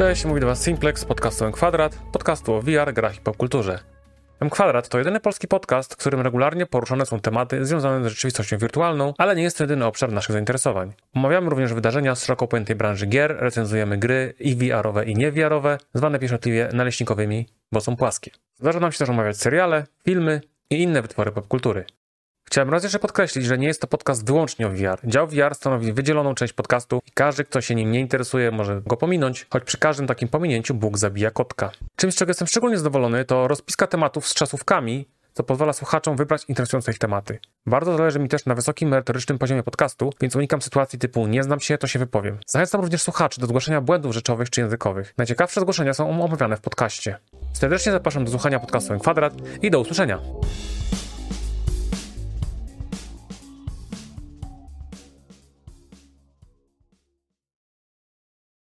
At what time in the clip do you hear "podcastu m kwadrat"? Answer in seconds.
1.04-1.98